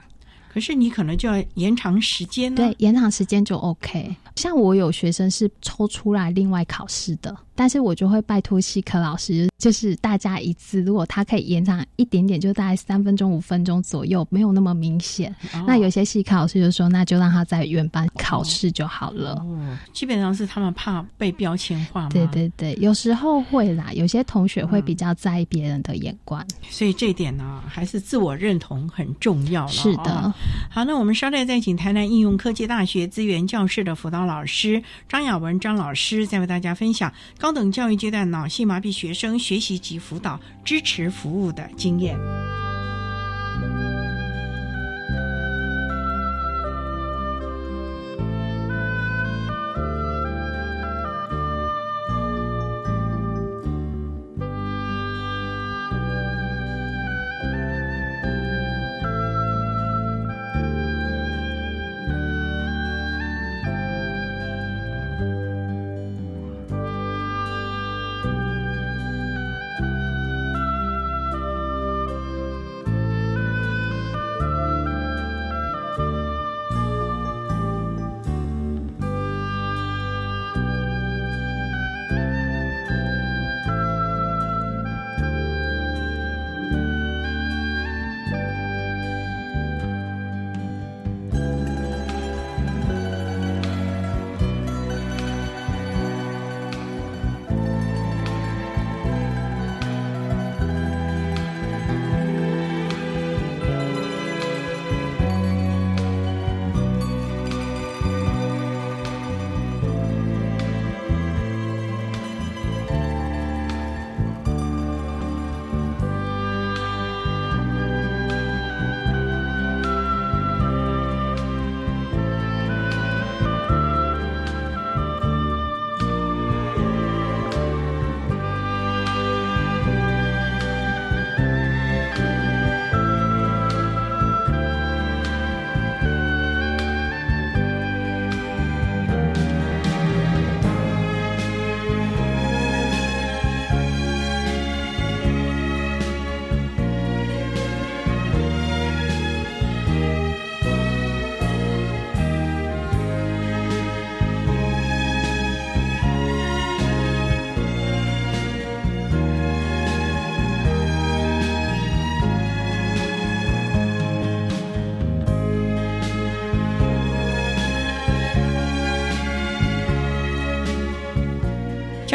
[0.55, 2.55] 可是你可能就要延长时间呢？
[2.55, 4.15] 对，延长时间就 OK。
[4.37, 7.35] 像我有学生是抽出来另外考试的。
[7.57, 15.33] 但是我就会拜托西科老师，就是大家一次，如果他可以延长一点点，就大概三分钟、五分钟左右，没有那么明显。
[15.65, 19.35] 那有些西科老师就说，那就让他在原班考试就好了。
[19.39, 22.09] 哦，基本上是他们怕被标签化。
[22.09, 26.45] 对对对，有时候会啦，有些同学会比较在意别人的眼光。
[26.69, 29.69] 所以这一点呢，还是自我认同很重要了。
[29.69, 30.33] 是的。
[30.69, 37.13] 好，那我们稍待再请台南应用科技大学资源教室的辅导老师张雅文张老师，再为大家分享。
[37.37, 42.17] 高等教育阶段脑性麻痹学生学习及辅导支持服务的经验。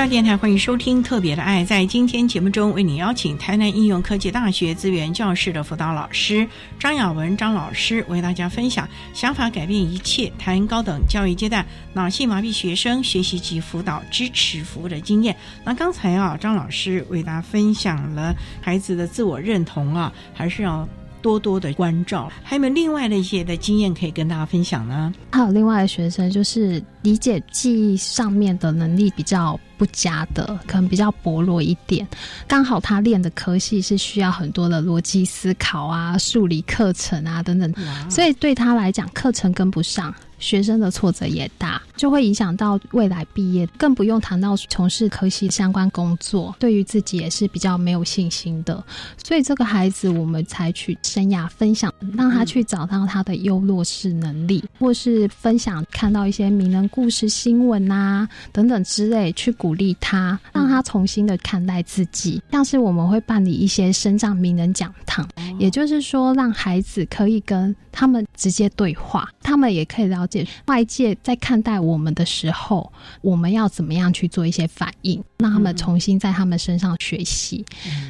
[0.01, 1.63] 教电台欢迎收听《特别的爱》。
[1.67, 6.49] 在今天节目中，为你邀请台南应用科技大学资源教室的辅导老师
[6.79, 15.37] 张雅文张老师，为大家分享“想法改变一切”谈高等教育阶段脑性麻痹学生学习及辅导支持服务的经验。
[15.67, 20.89] 那刚才啊，张老师为大家分享了孩子的自我认同啊，还是要。
[21.23, 25.13] 多多的关照，还有没有另外的一些的经验可以跟大家分享呢？
[25.33, 32.07] 还有另外的学生，就是理解记忆上面的能力比较不佳的，可能比较薄弱一点。
[32.47, 37.73] 刚好他练的科系是需要很多的逻辑思考啊、数理课程啊等等，
[38.09, 40.15] 所以对他来讲，课程跟不上。
[40.41, 48.83] 学生的挫折也大，就会影响到未来毕业，更不用谈到从事科系相关工作，对于自己也是比较没有信心的。
[49.23, 62.43] 所以这个孩子，我们采取生涯分享，让他去找到他的优弱势能力，或是分享看到一些名人故事、新闻啊等等之类，去鼓励他，让他重新的看待自己。
[62.51, 65.29] 像是我们会办理一些生长名人讲堂，
[65.59, 70.47] 也就是说，让孩子可以跟他们直接对话，他们也可以了解。
[70.67, 77.65] 外界在看待我们的时候，我们要怎么样去做一些反应，让他们重新在他们身上学习。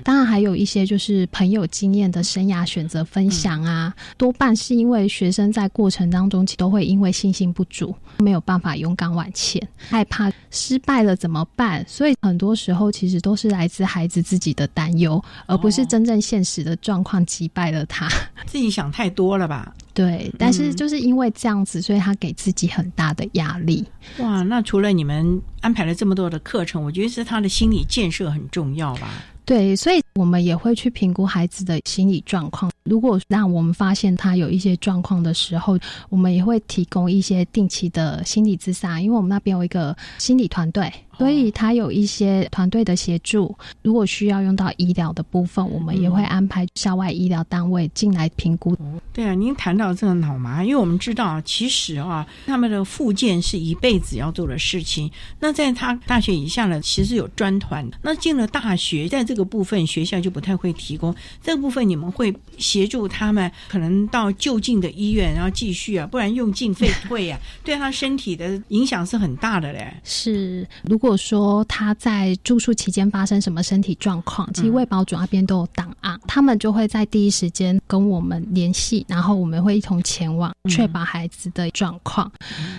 [0.05, 11.85] 当然，还有一些就是朋友经验的生涯选择分享啊，多半是因为学生在过程当中都会因为信心不足，没有办法勇敢往前，害怕失败了怎么办？
[11.89, 18.09] 所以很多时候其实都是来自孩子自己的担忧，而不是真正现实的状况击败了他。
[18.47, 19.72] 自己想太多了吧？
[19.93, 23.85] 对，但是就是因为这样子，所以他给自己很大的压力。
[24.18, 29.09] 哇，那除了你们安排了这么多的课程，我觉得是他的心理建设很重要吧？
[29.44, 32.70] 对，所以我们也会去评估孩子的心理状况。
[32.84, 35.76] 如果让我们发现他有一些状况的时候，
[36.09, 40.92] 我们也会提供一些定期的心理咨询，因为我们那边有一个心理团队。
[41.21, 48.75] 所以他有一些团队的协助，如果需要用到医疗的部分，我们也会安排校外医疗单位进来评估。
[49.12, 55.11] 对啊，您谈到这个脑麻，因为我们知道，其实啊，他们的复健是一辈子要做的事情。
[55.39, 57.87] 那在他大学以下呢，其实有专团。
[58.01, 69.93] 那进了大学，在这个部分学校就不太会提供这个部分，你们会协助他们可能到就近的医院，然后继续啊，不然用进废退啊，对他身体的影响是很大的嘞。
[70.03, 71.10] 是，如果。
[71.11, 82.31] 如果说他在住宿期间发生什么身体状况，其实卫保组那边都有档案，他们就会在第一时间跟我们联系，然后我们会一同前往，确保孩子的状况。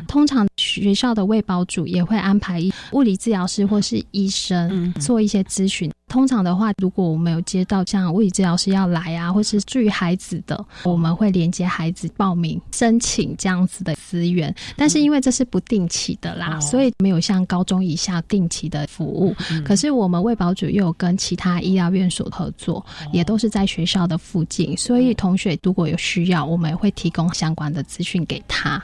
[0.08, 2.64] 通常学校的卫保组也会安排
[2.94, 5.92] 物理治疗师或是医生做一些咨询。
[6.12, 14.53] 通常的话，如果我们有接到像物理治疗师要来啊，或是至于孩子的，我们会连接孩子报名申请这样子的资源。
[14.76, 19.34] 但是因为这是不定期的啦，所以没有像高中以下定期的服务。
[19.64, 28.84] 可是我们卫保组又有跟其他医疗院所合作，也都是在学校的附近，所以同学如果有需要，我们也会提供相关的资讯给他。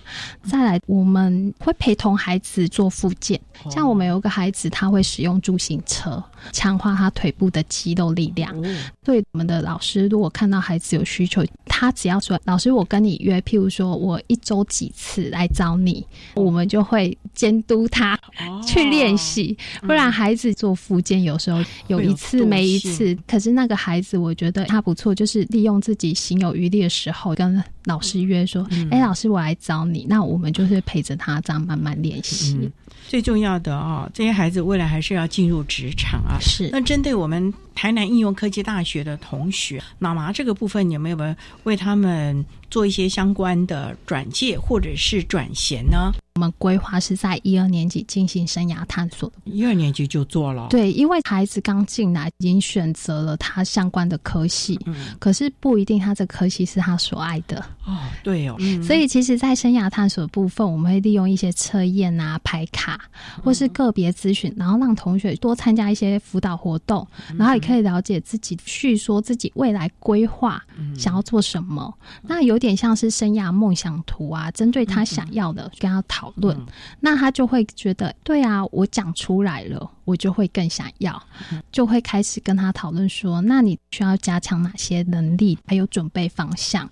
[0.50, 3.38] 再来，我们会陪同孩子做复健，
[3.70, 6.24] 像我们有个孩子，他会使用助行车，
[6.54, 7.12] 强化他。
[7.18, 8.56] 腿部的肌肉力量，
[9.04, 16.06] 所以我们的老师如果看到孩子有需求，他只要说：“老师，我跟你约，譬如说我一周几次来找你，
[16.36, 18.20] 我们就会监督他
[18.64, 19.58] 去练习。
[19.82, 32.70] 不然孩子做复健有时候有一次没一次，可是那个孩子我觉得他不错，就是利用自己心有余力的时候跟老师约说：‘哎，老师，我来找你。’那我们就是陪着他这样慢慢练习。
[33.08, 36.38] 最重要的哦，这些孩子未来还是要进入职场啊。
[36.42, 46.12] 是那针对我们台南应用科技大学的同学，脑麻这个部分，有没有为他们做一些相关的转介或者是转衔呢？
[46.34, 50.68] 我们规划是在一二年级进行生涯探索，一二年级就做了。
[50.70, 57.64] 对，因为孩子刚进来，已经选择了他相关的科系，嗯，可是不一定他这科系是他所爱的。
[57.86, 63.00] 哦，对哦，所以其实，在生涯探索部分，我们会利用一些测验啊、排卡，
[63.44, 70.62] 或是个别咨询，然后让同学多参加一些辅导活动，然后也可以了解自己，叙说自己未来规划
[70.96, 71.94] 想要做什么。
[72.24, 76.18] 那有点像是生涯梦想图啊，针对他想要的跟他讨。
[76.18, 76.60] 讨论，
[77.00, 81.22] 那他就会觉得，对啊，我讲出来了，我就会更想要，
[81.70, 86.90] 就会开始跟他讨论说，那你需要加强哪些能力，还有准备方向。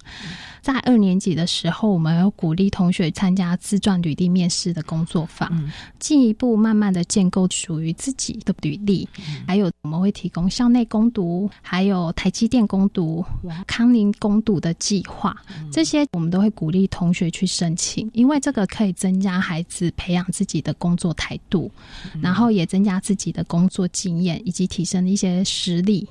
[0.62, 9.08] 在二年级的时候，我们有鼓励同学参加自传履历面试的工作坊，进一步慢慢的建构属于自己的履历。
[9.48, 13.24] 还有我们会提供校内攻读，还有台积电攻读、
[13.66, 15.38] 康宁攻读的计划，
[15.72, 21.72] 这些我们都会鼓励同学去申请，因为这个可以增加孩子培养自己的工作态度，
[22.20, 26.08] 然后也增加自己的工作经验，以及提升一些实力。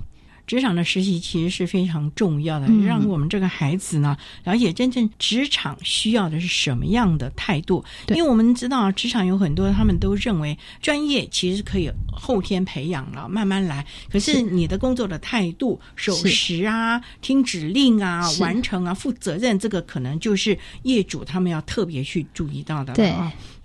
[0.47, 4.15] 职场的实习其实是非常重要的，让我们这个孩子呢
[4.45, 7.83] 了解真正职场需要的是什么样的态度。
[8.09, 13.87] 因为我们知道职场有很多，他们都认为专业其实可以后天培养了，慢慢来。
[14.13, 22.93] 可是你的工作的态度、守时啊、听指令啊、完成啊、负责任，这个可能就是业主他们要特别去注意到的。
[22.93, 23.15] 对。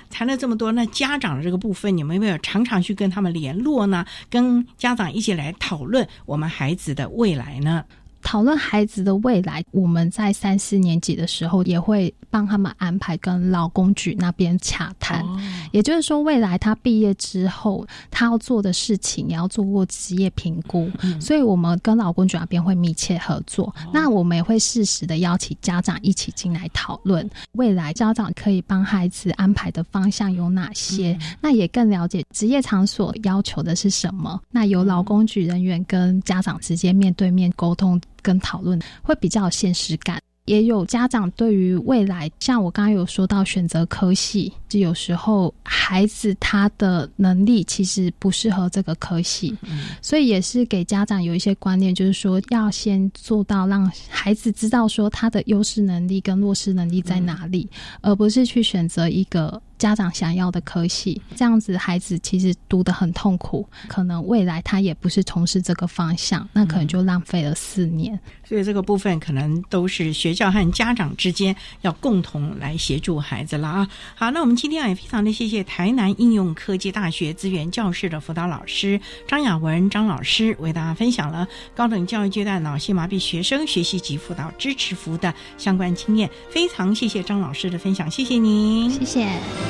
[0.10, 4.06] 谈了这么多，那家长的这个部分，你们有没有常常去跟他们联络呢？
[4.30, 7.86] 跟家长一起来讨论我们孩子的未来呢？
[8.22, 15.26] 讨论孩子的未来，我们在三四年级的时候也会帮他们安排跟劳工局那边洽谈。
[15.72, 20.90] 也就是说，未来他毕业之后，他要做的事情也要做过职业评估。
[21.20, 23.74] 所以，我们跟劳工局那边会密切合作。
[23.94, 31.18] 那我们也会适时的邀请家长一起进来讨论未来家长可以帮孩子安排的方向有哪些。
[31.42, 34.40] 那也更了解职业场所要求的是什么。
[34.52, 38.00] 那由劳工局人员跟家长直接面对面沟通。
[38.22, 49.56] 跟讨论会比较有现实感，也有家长对于未来，像我刚刚有说到选择科系，就有时候孩子他的能力其实不适合这个科系，
[50.02, 57.70] 所以也是给家长有一些观念，就是说要先做到让孩子知道说他的优势能力跟弱势能力在哪里，
[58.02, 59.62] 而不是去选择一个。
[59.80, 68.20] 家长想要的科系，这样子孩子其实读得很痛苦，可能未来他也不是从事这个方向，那可能就浪费了四年。
[68.44, 73.88] 所以这个部分可能都是学校和家长之间要共同来协助孩子了啊。
[74.16, 86.30] 好，那我们今天也非常的谢谢台南应用科技大学资源教室的辅导老师张雅文张老师，为大家分享了高等教育阶段脑性麻痹学生学习及辅导支持服务的相关经验。
[86.50, 89.69] 非常谢谢张老师的分享，谢谢您，谢谢。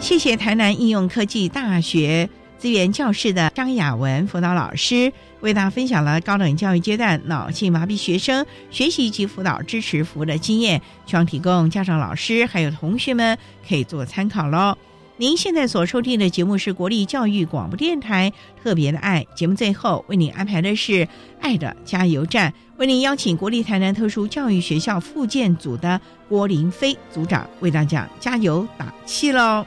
[0.00, 14.76] 谢谢台南应用科技大学资源教室的张雅文辅导老师，为大家分享了高等教育阶段脑性麻痹学生学习及辅导支持服务的经验，希望提供家长、老师还有同学们可以做参考喽。
[15.16, 21.06] 您现在所收听的节目是国立教育广播电台特别的爱节目，最后为您安排的是
[21.40, 29.64] 爱的加油站，为您邀请国立台南特殊教育学校附建组的郭林飞组长为大家加油打气喽。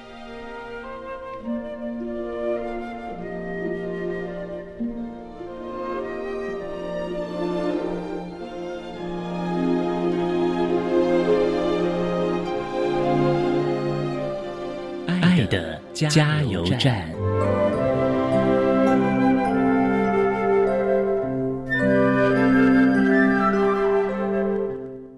[15.98, 17.10] 加油站。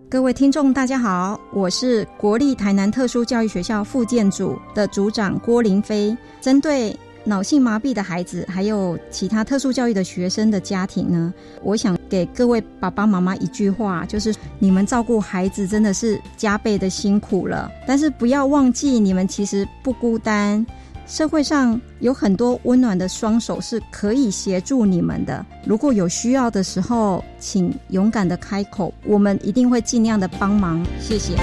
[0.09, 6.97] 各位听众，大家好，我是国立台南特殊教育学校附建组的组长郭林飞，针对。
[7.29, 11.31] 脑性麻痹的孩子，还有其他特殊教育的学生的家庭呢？
[11.63, 17.71] 我想给各位爸爸妈妈一句话，就是你们照顾孩子真的是加倍的辛苦了。
[17.87, 20.65] 但是不要忘记，你们其实不孤单，
[21.05, 25.45] 社会上有很多温暖的双手是可以协助你们的。
[25.63, 30.83] 如果有需要的时候，请勇敢的开口，我们一定会尽量的帮忙。
[30.99, 31.35] 谢谢。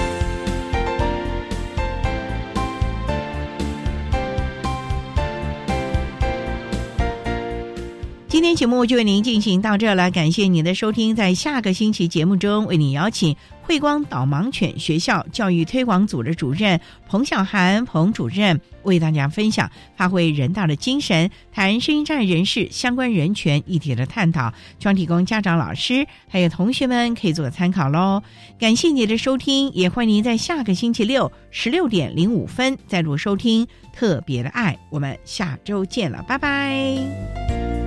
[8.47, 11.13] 天节目就为您进行到这了，感谢您的收听。
[11.13, 16.79] 在下个星期节目中，为您邀请慧光导盲犬学校教育推广组的主任
[17.09, 28.23] 彭小涵彭主任，为大家分享发挥人大的精神，谈声音障碍人士相关人权议题的探讨，希望提供家长、老师还有同学们可以做参考喽。
[28.57, 34.79] 感谢您的收听，也欢迎您在下个星期六十六点零五分再度收听特别的爱。
[34.89, 37.86] 我们下周见了，拜拜。